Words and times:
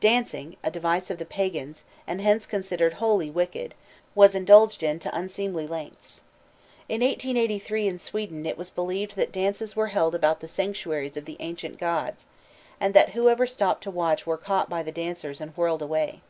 Dancing, 0.00 0.56
a 0.64 0.70
device 0.70 1.10
of 1.10 1.18
the 1.18 1.26
pagans, 1.26 1.84
and 2.06 2.18
hence 2.22 2.46
considered 2.46 2.94
wholly 2.94 3.28
wicked, 3.28 3.74
was 4.14 4.34
indulged 4.34 4.82
in 4.82 4.98
to 5.00 5.14
unseemly 5.14 5.66
lengths. 5.66 6.22
In 6.88 7.02
1883 7.02 7.88
in 7.88 7.98
Sweden 7.98 8.46
it 8.46 8.56
was 8.56 8.70
believed 8.70 9.14
that 9.16 9.30
dances 9.30 9.76
were 9.76 9.88
held 9.88 10.14
about 10.14 10.40
the 10.40 10.48
sanctuaries 10.48 11.18
of 11.18 11.26
the 11.26 11.36
ancient 11.38 11.78
gods, 11.78 12.24
and 12.80 12.94
that 12.94 13.10
whoever 13.10 13.46
stopped 13.46 13.82
to 13.82 13.90
watch 13.90 14.26
were 14.26 14.38
caught 14.38 14.70
by 14.70 14.82
the 14.82 14.90
dancers 14.90 15.38
and 15.38 15.54
whirled 15.54 15.82
away. 15.82 16.22